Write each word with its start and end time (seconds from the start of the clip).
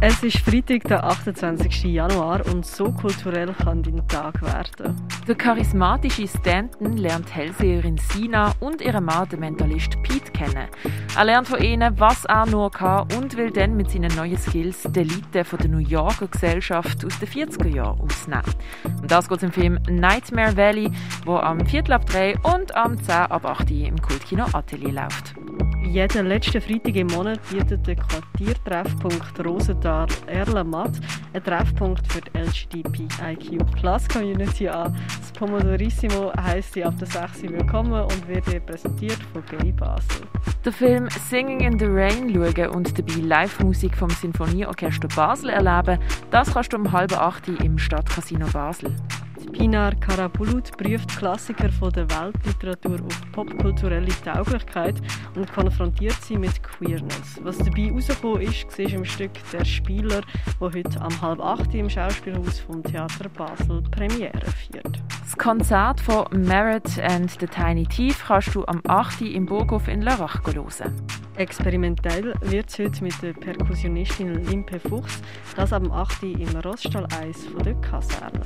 Es 0.00 0.22
ist 0.22 0.38
Freitag, 0.38 0.84
der 0.84 1.02
28. 1.02 1.82
Januar 1.82 2.46
und 2.46 2.64
so 2.64 2.92
kulturell 2.92 3.52
kann 3.52 3.82
dein 3.82 4.06
Tag 4.06 4.40
werden. 4.42 4.94
Der 5.26 5.34
charismatische 5.34 6.28
Stanton 6.28 6.96
lernt 6.96 7.34
Hellseherin 7.34 7.98
Sina 7.98 8.52
und 8.60 8.80
ihren 8.80 9.04
Mann, 9.04 9.28
den 9.28 9.40
Mentalist 9.40 10.00
Pete, 10.04 10.30
kennen. 10.30 10.68
Er 11.16 11.24
lernt 11.24 11.48
von 11.48 11.60
ihnen, 11.60 11.98
was 11.98 12.24
er 12.26 12.46
nur 12.46 12.70
kann 12.70 13.08
und 13.16 13.36
will 13.36 13.50
dann 13.50 13.76
mit 13.76 13.90
seinen 13.90 14.14
neuen 14.14 14.38
Skills 14.38 14.84
die 14.84 15.00
Elite 15.00 15.44
von 15.44 15.58
der 15.58 15.68
New 15.68 15.78
Yorker 15.78 16.28
Gesellschaft 16.28 17.04
aus 17.04 17.18
den 17.18 17.28
40er 17.28 17.66
Jahren 17.66 18.00
ausnehmen. 18.00 18.54
Und 18.84 19.10
das 19.10 19.28
geht 19.28 19.42
im 19.42 19.50
Film 19.50 19.80
Nightmare 19.90 20.56
Valley, 20.56 20.92
wo 21.24 21.38
am 21.38 21.66
Viertel 21.66 21.94
ab 21.94 22.06
3 22.06 22.38
und 22.54 22.72
am 22.76 23.02
10 23.02 23.14
ab 23.14 23.44
8 23.44 23.68
im 23.72 24.00
Kultkino 24.00 24.44
Atelier 24.52 24.92
läuft. 24.92 25.34
Jeden 25.90 26.26
letzten 26.26 26.60
Freitag 26.60 26.96
im 26.96 27.06
Monat 27.06 27.40
bietet 27.48 27.86
der 27.86 27.96
Quartiertreffpunkt 27.96 29.42
Rosenthal 29.42 30.06
Erlenmatt 30.26 30.92
einen 31.32 31.42
Treffpunkt 31.42 32.12
für 32.12 32.20
die 32.20 32.38
LGBTIQ 32.38 33.64
Plus 33.74 34.06
Community 34.06 34.68
an. 34.68 34.94
Das 35.18 35.32
Pomodorissimo 35.32 36.30
heisst 36.38 36.74
sie 36.74 36.84
ab 36.84 36.92
der 36.98 37.06
6 37.06 37.42
willkommen 37.44 38.02
und 38.02 38.28
wird 38.28 38.66
präsentiert 38.66 39.18
von 39.32 39.42
Gay 39.46 39.72
Basel. 39.72 40.26
Den 40.62 40.72
Film 40.74 41.08
Singing 41.30 41.60
in 41.60 41.78
the 41.78 41.86
Rain 41.86 42.34
schauen 42.34 42.68
und 42.68 42.98
dabei 42.98 43.20
Live-Musik 43.22 43.96
vom 43.96 44.10
Sinfonieorchester 44.10 45.08
Basel 45.08 45.48
erleben, 45.48 45.98
das 46.30 46.52
kannst 46.52 46.74
du 46.74 46.76
um 46.76 46.92
halb 46.92 47.18
acht 47.18 47.48
im 47.48 47.78
Stadtcasino 47.78 48.46
Basel. 48.52 48.94
Pinar 49.46 49.94
Karabulut 49.94 50.76
prüft 50.76 51.16
Klassiker 51.16 51.70
von 51.70 51.92
der 51.92 52.08
Weltliteratur 52.10 53.00
auf 53.04 53.32
popkulturelle 53.32 54.12
Tauglichkeit 54.24 54.96
und 55.34 55.52
konfrontiert 55.52 56.16
sie 56.22 56.36
mit 56.36 56.62
Queerness. 56.62 57.40
Was 57.42 57.58
dabei 57.58 57.86
herausgekommen 57.86 58.42
ist, 58.42 58.70
siehst 58.70 58.94
im 58.94 59.04
Stück 59.04 59.32
«Der 59.52 59.64
Spieler», 59.64 60.20
wo 60.58 60.66
heute 60.66 61.00
am 61.00 61.20
halb 61.20 61.40
acht 61.40 61.74
im 61.74 61.88
Schauspielhaus 61.88 62.60
vom 62.60 62.82
Theater 62.82 63.28
Basel 63.28 63.82
Premiere 63.90 64.46
feiert. 64.46 65.02
Das 65.22 65.36
Konzert 65.36 66.00
von 66.00 66.26
Merit 66.32 66.98
and 67.00 67.30
the 67.38 67.46
Tiny 67.46 67.86
Thief 67.86 68.24
kannst 68.26 68.54
du 68.54 68.64
am 68.66 68.80
8. 68.86 69.22
im 69.22 69.46
Burghof 69.46 69.88
in 69.88 70.02
Lörrach 70.02 70.40
hören. 70.46 70.94
Experimentell 71.36 72.34
wird 72.40 72.70
es 72.70 72.78
heute 72.78 73.04
mit 73.04 73.20
der 73.22 73.32
Perkussionistin 73.34 74.44
Limpe 74.46 74.80
Fuchs, 74.80 75.20
das 75.54 75.72
am 75.72 75.92
8. 75.92 76.22
im 76.22 76.56
Roststall 76.64 77.06
1 77.20 77.46
von 77.46 77.62
der 77.62 77.74
Kaserne. 77.74 78.40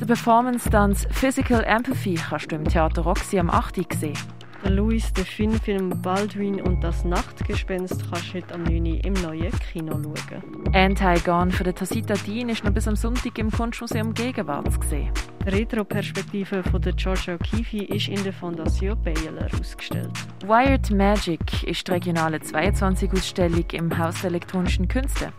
Der 0.00 0.06
Performance-Tanz 0.06 1.06
Physical 1.12 1.62
Empathy 1.64 2.14
kannst 2.14 2.50
du 2.50 2.56
im 2.56 2.64
Theater 2.64 3.02
Roxy 3.02 3.38
am 3.38 3.48
8. 3.48 3.76
sehen. 3.94 4.18
Der 4.64 4.72
Louis 4.72 5.12
de 5.12 5.24
Finn-Film 5.24 6.02
Baldwin 6.02 6.60
und 6.60 6.82
das 6.82 7.04
Nachtgespenst 7.04 8.02
kannst 8.10 8.34
du 8.34 8.38
heute 8.38 8.54
am 8.54 8.64
9. 8.64 8.86
im 8.86 9.12
neuen 9.14 9.52
Kino 9.70 9.92
schauen. 9.92 10.74
Anti-Gone 10.74 11.52
für 11.52 11.64
den 11.64 11.76
Tasita 11.76 12.14
Dean 12.26 12.48
ist 12.48 12.64
noch 12.64 12.72
bis 12.72 12.88
am 12.88 12.96
Sonntag 12.96 13.38
im 13.38 13.50
Kunstmuseum 13.50 14.14
Gegenwart 14.14 14.72
zu 14.72 14.88
sehen. 14.88 15.12
Die 15.46 15.50
Retro-Perspektive 15.50 16.62
von 16.64 16.82
der 16.82 16.94
Georgia 16.94 17.34
O'Keeffe 17.34 17.84
ist 17.84 18.08
in 18.08 18.22
der 18.24 18.32
Fondation 18.32 19.00
Baylor 19.00 19.48
ausgestellt. 19.60 20.10
Wired 20.44 20.90
Magic 20.90 21.62
ist 21.62 21.86
die 21.86 21.92
regionale 21.92 22.38
22-Ausstellung 22.38 23.70
im 23.72 23.96
Haus 23.96 24.20
der 24.22 24.30
elektronischen 24.30 24.88
Künste. 24.88 25.32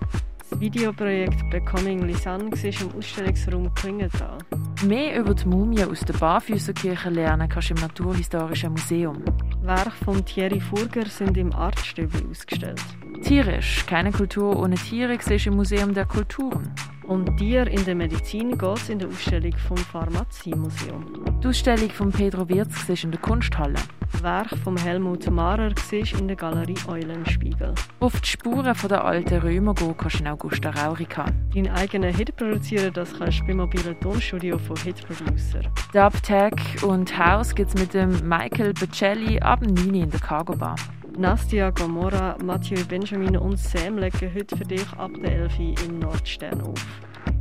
Das 0.49 0.59
Videoprojekt 0.59 1.49
Becoming 1.49 2.05
Lisanne 2.05 2.51
war 2.51 2.81
im 2.81 2.97
Ausstellungsraum 2.97 3.73
Klingenthal. 3.73 4.38
Mehr 4.85 5.19
über 5.19 5.33
die 5.33 5.47
Mumie 5.47 5.83
aus 5.83 6.01
der 6.01 6.13
Barfüßerkirche 6.13 7.09
lernen 7.09 7.49
kannst 7.49 7.71
du 7.71 7.73
im 7.73 7.81
Naturhistorischen 7.81 8.71
Museum. 8.71 9.23
Werke 9.63 9.91
von 10.03 10.23
Thierry 10.23 10.59
Furger 10.59 11.05
sind 11.07 11.38
im 11.38 11.53
Artstübel 11.53 12.21
ausgestellt. 12.29 12.81
Tierisch, 13.23 13.85
keine 13.88 14.11
Kultur 14.11 14.59
ohne 14.59 14.75
Tiere, 14.75 15.17
siehst 15.19 15.47
im 15.47 15.55
Museum 15.55 15.94
der 15.94 16.05
Kulturen. 16.05 16.72
Um 17.07 17.38
Tier 17.38 17.67
in 17.67 17.85
der 17.85 17.93
Medizin 17.93 18.57
geht 18.57 18.77
es 18.77 18.89
in 18.89 18.97
der 18.97 19.07
Ausstellung 19.07 19.53
vom 19.67 19.77
Pharmaziemuseum. 19.77 21.05
Die 21.43 21.47
Ausstellung 21.47 21.89
von 21.91 22.11
Pedro 22.11 22.49
Wirz 22.49 22.88
siehst 22.88 23.03
in 23.03 23.11
der 23.11 23.21
Kunsthalle. 23.21 23.75
Werk 24.23 24.49
von 24.63 24.75
Helmut 24.75 25.29
Mahrer 25.29 25.69
siehst 25.88 26.19
in 26.19 26.27
der 26.27 26.35
Galerie 26.35 26.77
Eulenspiegel. 26.88 27.75
Auf 27.99 28.19
die 28.21 28.29
Spuren 28.29 28.75
der 28.89 29.05
alten 29.05 29.38
Römer 29.38 29.75
gehen 29.75 29.95
kannst 29.95 30.16
du 30.16 30.23
in 30.23 30.27
Augusta 30.29 30.71
Raurica. 30.71 31.25
Deinen 31.53 31.69
eigenen 31.69 32.11
Hit 32.11 32.35
produzieren, 32.35 32.91
das 32.91 33.13
kannst 33.13 33.41
du 33.41 33.45
beim 33.45 33.57
mobilen 33.57 33.99
Tonstudio 33.99 34.57
von 34.57 34.77
Hit 34.77 35.05
Producer. 35.05 35.61
Dub, 35.93 36.23
Tech 36.23 36.55
und 36.81 37.16
House 37.19 37.53
gibt 37.53 37.69
es 37.69 37.79
mit 37.79 37.93
dem 37.93 38.27
Michael 38.27 38.73
Bocelli 38.73 39.39
ab 39.41 39.61
9 39.61 39.93
in 39.93 40.09
der 40.09 40.19
Cargo 40.19 40.55
Bar. 40.55 40.75
Nastia, 41.17 41.69
Gomorra, 41.69 42.35
Mathieu 42.43 42.83
Benjamin 42.89 43.37
und 43.37 43.57
Sam 43.57 43.97
legen 43.97 44.33
heute 44.35 44.57
für 44.57 44.66
dich 44.66 44.85
ab 44.97 45.11
der 45.23 45.31
11 45.31 45.59
im 45.85 45.99
Nordstern 45.99 46.61
auf. 46.61 46.73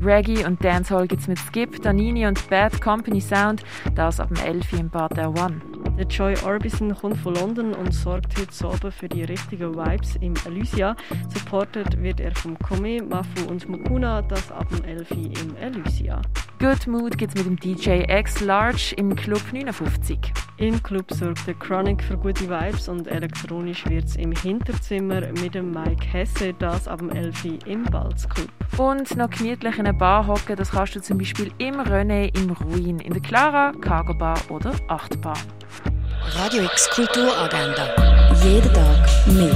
Reggae 0.02 0.44
und 0.44 0.62
Dancehall 0.64 1.06
gibt 1.06 1.22
es 1.22 1.28
mit 1.28 1.38
Skip, 1.38 1.82
Danini 1.82 2.26
und 2.26 2.48
Bad 2.50 2.80
Company 2.80 3.20
Sound, 3.20 3.62
das 3.94 4.20
ab 4.20 4.28
dem 4.28 4.44
11 4.44 4.72
im 4.74 4.90
Bad 4.90 5.16
der 5.16 5.30
One. 5.30 5.60
Der 5.96 6.06
Joy 6.06 6.34
Orbison 6.44 6.94
kommt 6.94 7.16
von 7.18 7.34
London 7.34 7.72
und 7.72 7.92
sorgt 7.92 8.38
heute 8.38 8.66
Abend 8.66 8.92
für 8.92 9.08
die 9.08 9.24
richtigen 9.24 9.74
Vibes 9.74 10.16
im 10.16 10.34
Elysia. 10.46 10.96
Supported 11.32 12.02
wird 12.02 12.20
er 12.20 12.34
vom 12.34 12.58
Kome, 12.58 13.02
Mafu 13.02 13.48
und 13.48 13.68
Mukuna, 13.68 14.22
das 14.22 14.50
ab 14.50 14.68
dem 14.70 14.84
11 14.84 15.10
im 15.10 15.56
Elysia. 15.56 16.20
Good 16.64 16.86
Mood 16.86 17.18
gibt 17.18 17.36
es 17.36 17.44
mit 17.44 17.62
dem 17.62 17.76
DJ 17.76 18.10
X 18.10 18.40
Large 18.40 18.94
im 18.96 19.14
Club 19.14 19.42
59. 19.52 20.18
Im 20.56 20.82
Club 20.82 21.12
sorgt 21.12 21.46
der 21.46 21.52
Chronic 21.52 22.02
für 22.02 22.16
gute 22.16 22.48
Vibes 22.48 22.88
und 22.88 23.06
elektronisch 23.06 23.84
wird 23.86 24.06
es 24.06 24.16
im 24.16 24.32
Hinterzimmer 24.32 25.20
mit 25.42 25.54
dem 25.54 25.72
Mike 25.72 26.06
Hesse, 26.10 26.54
das 26.54 26.88
ab 26.88 27.00
dem 27.00 27.10
11 27.10 27.66
im 27.66 27.84
Balz 27.84 28.26
Club. 28.26 28.48
Und 28.78 29.14
noch 29.14 29.28
gemütlich 29.28 29.74
in 29.74 29.86
einer 29.86 29.92
Bar 29.92 30.26
hocken, 30.26 30.56
das 30.56 30.70
kannst 30.70 30.96
du 30.96 31.02
zum 31.02 31.18
Beispiel 31.18 31.52
im 31.58 31.74
René, 31.74 32.34
im 32.34 32.50
Ruin, 32.52 32.98
in 32.98 33.12
der 33.12 33.20
Clara, 33.20 33.72
Cargo 33.82 34.14
Bar 34.14 34.40
oder 34.48 34.72
8 34.88 35.20
Bar. 35.20 35.36
Radio 36.34 36.62
X 36.62 36.88
Kulturagenda. 36.88 37.90
Jeden 38.42 38.72
Tag 38.72 39.06
mehr. 39.26 39.54